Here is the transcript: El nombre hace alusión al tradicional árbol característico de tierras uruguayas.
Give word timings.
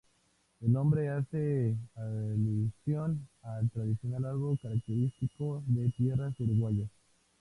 El 0.61 0.71
nombre 0.71 1.09
hace 1.09 1.77
alusión 1.93 3.27
al 3.43 3.69
tradicional 3.69 4.25
árbol 4.25 4.57
característico 4.59 5.61
de 5.67 5.91
tierras 5.91 6.33
uruguayas. 6.39 6.89